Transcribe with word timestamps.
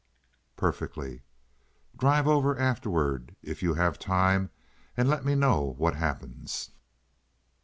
"Perfectly." 0.55 1.21
"Drive 1.95 2.27
over 2.27 2.57
afterward 2.57 3.35
if 3.43 3.61
you 3.61 3.75
have 3.75 3.99
time 3.99 4.49
and 4.97 5.07
let 5.07 5.23
me 5.23 5.35
know 5.35 5.75
what 5.77 5.93
happens." 5.95 6.71